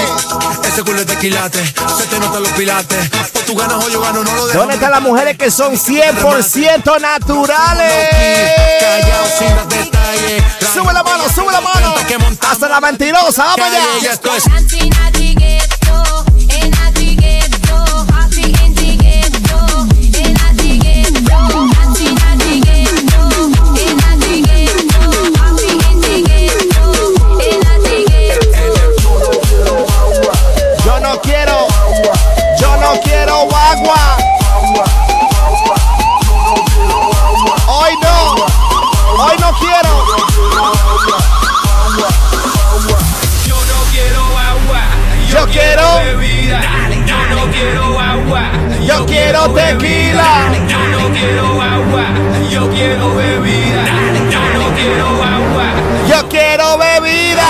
Ese 0.64 0.82
culo 0.82 1.00
es 1.00 1.06
de 1.06 1.16
quilate. 1.16 1.64
Se 1.64 2.06
te 2.10 2.18
notan 2.18 2.42
los 2.42 2.52
pilates. 2.52 3.10
O 3.34 3.38
tú 3.40 3.56
ganas 3.56 3.82
o 3.82 3.88
yo 3.88 4.00
gano, 4.02 4.22
no 4.22 4.34
lo 4.34 4.46
dejo. 4.46 4.58
¿Dónde 4.58 4.74
están 4.74 4.90
las 4.90 5.02
mujeres 5.02 5.38
que 5.38 5.50
son 5.50 5.74
100% 5.78 7.00
naturales? 7.00 8.08
Callao 8.80 9.26
sin 9.38 9.68
detalles. 9.68 10.42
Sube 10.74 10.92
la 10.92 11.02
mano, 11.02 11.24
sube 11.34 11.50
la 11.50 11.60
mano. 11.60 11.94
Hasta 12.50 12.68
la 12.68 12.80
mentirosa, 12.80 13.44
vamos 13.44 13.66
allá. 13.66 15.11
Quiero 33.32 33.46
guagua. 33.46 34.16
Hoy 37.66 37.92
no, 38.02 38.34
hoy 39.24 39.36
no 39.40 39.52
quiero. 39.58 40.06
Yo 43.46 43.54
no 43.54 43.78
quiero 43.90 44.22
agua. 44.38 44.82
Yo 45.30 45.46
quiero 45.46 45.94
bebida. 46.04 46.60
Yo 47.06 47.36
no 47.36 47.50
quiero 47.52 48.00
agua. 48.00 48.50
Yo 48.84 49.06
quiero 49.06 49.50
tequila. 49.50 50.52
Yo 50.68 50.78
no 50.88 51.12
quiero 51.12 51.62
agua. 51.62 52.04
Yo 52.50 52.70
quiero 52.70 53.14
bebida. 53.14 53.84
Yo 54.30 54.58
no 54.58 54.74
quiero 54.74 55.06
agua. 55.24 55.66
Yo 56.08 56.28
quiero 56.28 56.78
bebida. 56.78 57.46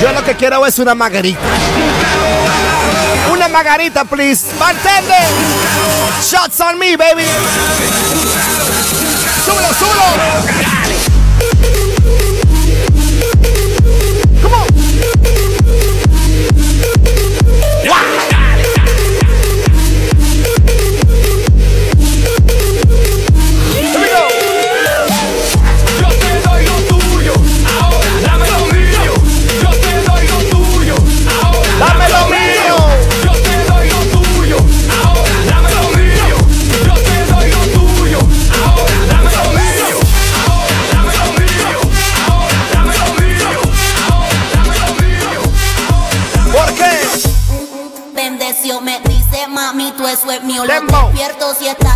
Yo 0.00 0.12
lo 0.12 0.22
que 0.22 0.36
quiero 0.36 0.64
es 0.64 0.78
una 0.78 0.94
margarita. 0.94 1.40
Margarita, 3.58 4.04
please. 4.04 4.54
Bartender. 4.56 5.26
Shots 6.22 6.60
on 6.60 6.78
me, 6.78 6.94
baby. 6.94 7.26
Súbelo, 9.44 9.74
súbelo. 9.74 10.67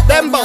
Dembo, 0.07 0.42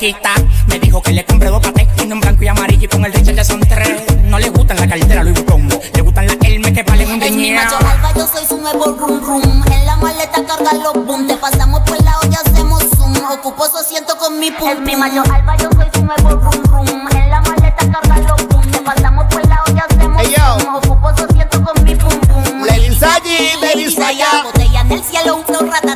Me 0.00 0.78
dijo 0.80 1.02
que 1.02 1.12
le 1.12 1.22
compré 1.26 1.50
dos 1.50 1.60
patés, 1.60 1.86
uno 2.02 2.14
en 2.14 2.20
blanco 2.20 2.42
y 2.42 2.48
amarillo 2.48 2.84
y 2.84 2.88
con 2.88 3.04
el 3.04 3.12
Richard 3.12 3.34
ya 3.34 3.44
son 3.44 3.60
tres. 3.60 4.02
No 4.24 4.38
le 4.38 4.48
gustan 4.48 4.78
la 4.78 4.88
cartera 4.88 5.22
Louis 5.22 5.34
Vuitton, 5.34 5.68
le 5.94 6.00
gustan 6.00 6.26
las 6.26 6.36
Hermes 6.40 6.72
que 6.72 6.82
valen 6.84 7.10
un 7.10 7.22
Es 7.22 7.30
mi 7.32 7.50
macho 7.52 7.76
riñón. 7.78 7.92
alfa, 7.92 8.12
yo 8.18 8.26
soy 8.26 8.46
su 8.46 8.56
nuevo 8.56 8.84
rum 8.98 9.20
rum. 9.20 9.62
En 9.70 9.84
la 9.84 9.96
maleta 9.96 10.42
carga 10.46 10.72
los 10.72 11.04
boom. 11.04 11.26
Te 11.26 11.36
pasamos 11.36 11.80
por 11.80 12.02
la 12.02 12.18
olla, 12.20 12.38
hacemos 12.46 12.82
zoom. 12.96 13.14
Ocupo 13.30 13.66
su 13.68 13.76
asiento 13.76 14.16
con 14.16 14.38
mi 14.40 14.50
pum. 14.50 14.70
Es 14.70 14.80
mi 14.80 14.96
macho 14.96 15.22
alfa, 15.30 15.56
yo 15.58 15.68
soy 15.76 15.86
su 15.92 16.02
nuevo 16.02 16.30
rum 16.30 16.62
rum. 16.64 17.08
En 17.14 17.28
la 17.30 17.42
maleta 17.42 17.76
carga 17.76 18.16
los 18.26 18.48
boom. 18.48 18.70
Te 18.70 18.78
pasamos 18.78 19.26
por 19.26 19.46
la 19.48 19.62
olla, 19.68 19.84
hacemos 19.90 20.22
Hey, 20.24 20.34
yo. 20.34 20.60
zoom. 20.60 20.74
Ocupo 20.76 21.14
su 21.14 21.24
asiento 21.26 21.62
con 21.62 21.84
mi 21.84 21.94
pum 21.94 22.20
pum. 22.20 22.62
Lelin 22.64 22.98
Lady 23.60 23.90
Saya, 23.90 24.24
Saya. 24.30 24.42
Botella 24.44 24.80
en 24.80 24.92
el 24.92 25.04
cielo, 25.04 25.36
un 25.36 25.44
flow 25.44 25.70
ratata. 25.70 25.89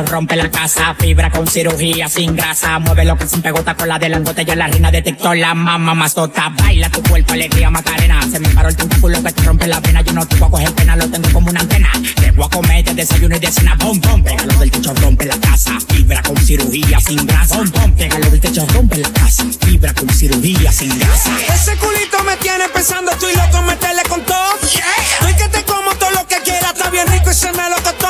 Rompe 0.00 0.36
la 0.36 0.50
casa. 0.50 0.94
Fibra 0.98 1.30
con 1.30 1.46
cirugía, 1.46 2.08
sin 2.08 2.34
grasa. 2.34 2.78
Mueve 2.78 3.04
lo 3.04 3.16
que 3.18 3.28
sin 3.28 3.42
pegota 3.42 3.74
con 3.74 3.88
la 3.88 3.98
de 3.98 4.08
langote. 4.08 4.42
Yo 4.42 4.54
la 4.54 4.66
reina 4.66 4.90
de 4.90 5.02
TikTok, 5.02 5.34
la 5.34 5.54
mamá 5.54 5.92
más 5.92 6.14
tota. 6.14 6.48
Baila 6.48 6.88
tu 6.88 7.02
cuerpo, 7.02 7.34
alegría, 7.34 7.68
macarena. 7.68 8.22
Se 8.30 8.40
me 8.40 8.48
paró 8.48 8.70
el 8.70 8.76
tentáculo 8.76 9.22
que 9.22 9.32
te 9.32 9.42
rompe 9.42 9.66
la 9.66 9.82
pena. 9.82 10.00
Yo 10.00 10.14
no 10.14 10.26
te 10.26 10.36
voy 10.36 10.48
a 10.48 10.50
coger 10.50 10.72
pena, 10.72 10.96
lo 10.96 11.10
tengo 11.10 11.30
como 11.30 11.50
una 11.50 11.60
antena. 11.60 11.92
Te 12.16 12.30
voy 12.30 12.46
a 12.46 12.48
comer 12.48 12.84
de 12.84 12.94
desayuno 12.94 13.36
y 13.36 13.38
de 13.38 13.52
cena, 13.52 13.76
bom, 13.80 14.00
bom. 14.00 14.22
Pégalo 14.22 14.54
del 14.54 14.70
techo, 14.70 14.94
rompe 14.94 15.26
la 15.26 15.36
casa. 15.38 15.78
Fibra 15.88 16.22
con 16.22 16.36
cirugía 16.38 16.98
sin 16.98 17.26
grasa, 17.26 17.58
bom, 17.58 17.70
bom. 17.70 17.92
Pégalo 17.92 18.30
del 18.30 18.40
techo, 18.40 18.66
rompe 18.72 18.96
la 18.96 19.10
casa. 19.10 19.44
Fibra 19.60 19.92
con 19.92 20.08
cirugía 20.08 20.72
sin 20.72 20.98
grasa. 20.98 21.36
Ese 21.52 21.76
culito 21.76 22.22
me 22.24 22.36
tiene 22.38 22.66
pensando, 22.72 23.10
estoy 23.10 23.34
loco, 23.34 23.60
meterle 23.62 24.02
con 24.08 24.22
todo. 24.22 24.42
Todo 26.52 26.58
lo 26.58 26.58
que 26.58 26.58
quiera, 26.58 26.68
está 26.72 26.90
bien 26.90 27.06
rico 27.08 27.30
y 27.30 27.34
se 27.34 27.52
me 27.52 27.68
lo 27.68 27.76
costó. 27.76 28.08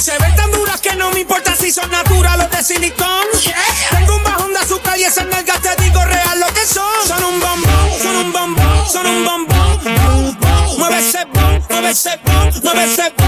Se 0.00 0.18
ven 0.18 0.34
tan 0.36 0.50
duras 0.52 0.80
que 0.80 0.94
no 0.96 1.10
me 1.10 1.20
importa 1.20 1.54
si 1.56 1.70
son 1.70 1.90
naturales 1.90 2.50
de 2.50 2.62
silicón. 2.62 3.26
Tengo 3.90 4.16
un 4.16 4.22
bajón 4.22 4.52
de 4.52 4.58
azúcar 4.60 4.98
y 4.98 5.04
esas 5.04 5.26
nalgas 5.26 5.60
te 5.60 5.74
digo 5.82 6.04
real 6.04 6.40
lo 6.40 6.46
que 6.54 6.66
son. 6.66 7.06
Son 7.06 7.22
un 7.24 7.40
bombón, 7.40 8.00
son 8.02 8.16
un 8.16 8.32
bombón, 8.32 8.90
son 8.90 9.06
un 9.06 9.24
bombón. 9.24 9.80
bom, 9.84 10.36
bom. 10.40 10.78
Mueve 10.78 10.98
ese 10.98 11.24
bom, 11.32 11.60
mueve 11.70 11.90
ese 11.90 12.20
bom, 12.24 12.50
mueve 12.62 12.84
ese 12.84 13.12
bom, 13.16 13.27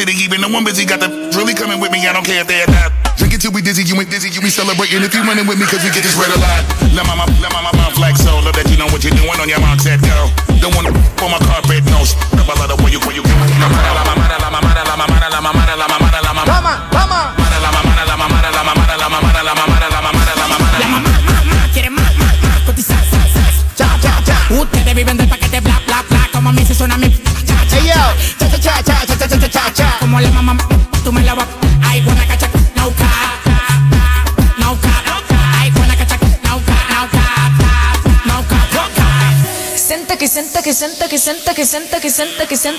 city, 0.00 0.16
even 0.24 0.40
though 0.40 0.48
I'm 0.56 0.64
busy. 0.64 0.88
Got 0.88 1.04
the 1.04 1.12
really 1.36 1.52
coming 1.52 1.76
with 1.76 1.92
me, 1.92 2.00
I 2.08 2.16
don't 2.16 2.24
care 2.24 2.40
if 2.40 2.48
they 2.48 2.64
adopt. 2.64 2.96
Drink 3.20 3.36
it 3.36 3.40
till 3.44 3.52
we 3.52 3.60
dizzy, 3.60 3.84
you 3.84 3.92
ain't 4.00 4.08
dizzy, 4.08 4.32
you 4.32 4.40
be 4.40 4.48
celebrating. 4.48 5.04
If 5.04 5.12
you 5.12 5.20
running 5.28 5.44
with 5.44 5.60
me, 5.60 5.68
cause 5.68 5.84
we 5.84 5.92
get 5.92 6.00
this 6.00 6.16
red 6.16 6.32
a 6.32 6.40
lot. 6.40 6.64
La 6.96 7.04
mama, 7.04 7.28
la 7.44 7.52
mama, 7.52 7.68
mouth 7.76 8.00
like 8.00 8.16
so. 8.16 8.40
Love 8.40 8.56
that 8.56 8.64
you 8.72 8.80
know 8.80 8.88
what 8.88 9.04
you're 9.04 9.12
doing 9.12 9.36
on 9.36 9.48
your 9.48 9.60
mark, 9.60 9.84
set 9.84 10.00
go. 10.00 10.32
Don't 10.64 10.72
wanna 10.72 10.96
on 11.20 11.28
my 11.28 11.40
carpet, 11.44 11.84
no. 11.92 12.00
Rub 12.32 12.48
a 12.48 12.54
lot 12.56 12.72
of 12.72 12.80
where 12.80 12.92
you, 12.92 13.00
where 13.04 13.12
you 13.12 13.20
go. 13.20 13.36
La 13.60 13.99
que 40.20 40.28
senta 40.28 40.60
que 40.60 40.74
senta 40.74 41.08
que 41.08 41.16
senta 41.16 41.54
que 41.54 41.64
senta 41.64 41.98
que 41.98 42.10
senta 42.10 42.46
que 42.46 42.58
senta 42.58 42.76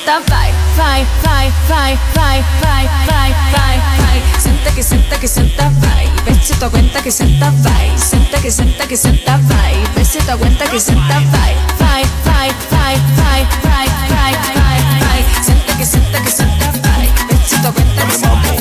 que 4.72 4.84
senta 4.84 5.20
que 5.20 5.28
senta 5.28 5.72
tu 6.60 6.70
cuenta 6.70 7.02
que 7.02 7.12
senta 7.12 7.50
vai 7.64 7.98
senta 7.98 8.40
que 8.40 8.52
senta 8.52 8.88
que 8.88 8.96
senta 8.96 9.38
vai 9.38 9.84
vete 9.96 10.20
tu 10.20 10.38
cuenta 10.38 10.68
que 10.70 10.80
senta 10.80 11.20
vai 11.32 11.56
vai 11.80 12.04
vai 12.30 12.52
vai 12.70 13.00
vai 13.64 13.88
vai 14.54 15.26
senta 15.44 15.74
que 15.78 15.86
senta 15.86 16.22
que 16.22 16.30
senta 16.30 16.72
tu 16.72 17.74
cuenta 17.74 18.06
que 18.06 18.14
senta 18.14 18.52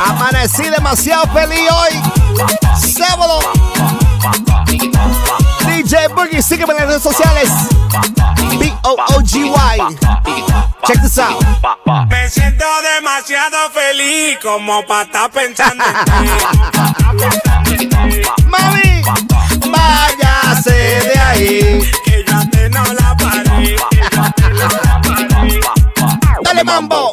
Amanecí 0.00 0.70
demasiado 0.70 1.32
feliz 1.32 1.70
hoy. 1.70 2.02
Sábado. 2.76 4.05
DJ 5.86 6.08
Boogie, 6.08 6.42
sígueme 6.42 6.72
en 6.72 6.78
las 6.80 6.88
redes 6.88 7.02
sociales. 7.04 7.48
B-O-O-G-Y. 8.58 9.78
Check 10.84 11.00
this 11.00 11.16
out. 11.16 11.40
Me 12.08 12.28
siento 12.28 12.64
demasiado 12.96 13.56
feliz 13.70 14.36
como 14.42 14.84
para 14.84 15.02
estar 15.02 15.30
pensando 15.30 15.84
en 15.84 15.94
ti. 17.78 17.88
Mami, 18.46 19.02
váyase 19.70 20.72
de 20.72 21.18
ahí. 21.20 21.90
Que 22.04 22.24
ya 22.26 22.50
te 22.50 22.68
no 22.68 22.82
la 22.82 23.16
paré. 23.16 23.76
Dale 26.42 26.64
mambo. 26.64 27.12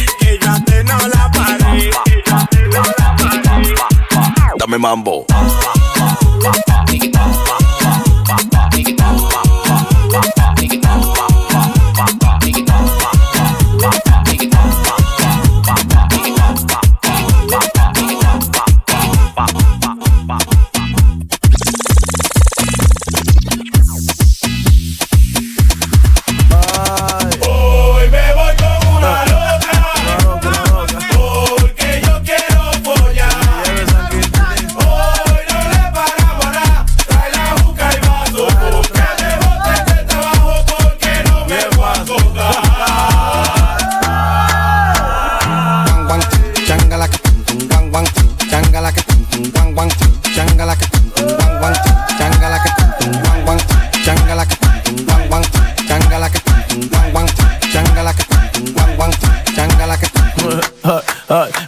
Dame 4.57 4.77
mambo. 4.77 5.25
Mambo. 5.27 7.10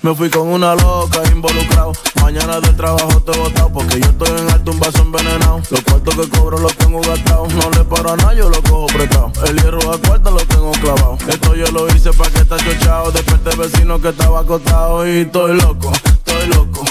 Me 0.04 0.14
fui 0.14 0.30
con 0.30 0.50
una 0.50 0.76
loca 0.76 1.22
involucrado. 1.32 1.94
Mañana 2.22 2.60
del 2.60 2.76
trabajo 2.76 3.22
te 3.22 3.38
botado 3.40 3.70
porque 3.72 4.00
yo 4.00 4.08
estoy 4.08 4.38
en 4.38 4.52
alto 4.52 4.72
un 4.72 4.80
vaso 4.80 5.02
envenenado. 5.02 5.62
Los 5.70 5.82
cuartos 5.82 6.16
que 6.16 6.30
cobro 6.30 6.58
los 6.60 6.76
tengo 6.76 7.00
gastados. 7.02 7.54
No 7.54 7.70
le 7.72 7.84
paro 7.86 8.12
a 8.12 8.18
nada, 8.18 8.34
yo 8.34 8.50
lo 8.50 8.62
cojo 8.64 8.88
prestado. 8.88 9.32
El 9.48 9.62
hierro 9.62 9.94
a 9.94 9.98
cuarto 9.98 10.32
lo 10.32 10.46
tengo 10.46 10.72
clavado. 10.74 11.18
Esto 11.28 11.56
yo 11.56 11.66
lo 11.72 11.88
hice 11.88 12.12
pa' 12.12 12.30
que 12.30 12.40
está 12.40 12.58
chochado. 12.58 13.12
Desperté 13.12 13.56
vecino 13.56 14.00
que 14.00 14.10
estaba 14.10 14.42
acostado 14.42 15.08
y 15.08 15.22
estoy 15.22 15.56
loco, 15.60 15.92
estoy 15.94 16.48
loco. 16.48 16.84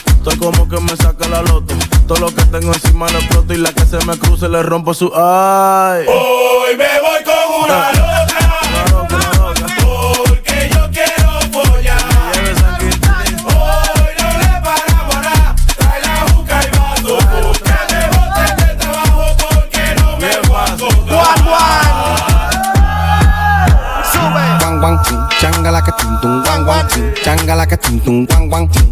todo 2.07 2.19
lo 2.19 2.35
que 2.35 2.45
tengo 2.47 2.73
encima 2.73 3.09
lo 3.11 3.19
exploto 3.19 3.53
y 3.53 3.59
la 3.59 3.73
que 3.73 3.85
se 3.85 4.05
me 4.07 4.19
cruce 4.19 4.49
le 4.49 4.63
rompo 4.63 4.95
su 4.95 5.13
ay. 5.15 6.07
Hoy 6.09 6.77
me 6.77 7.01
voy 7.01 7.25
con 7.25 7.65
una 7.65 7.93
loca. 7.93 8.12
Changa 28.01 28.59
la 28.59 28.66
que 28.66 28.80
tum 28.80 28.91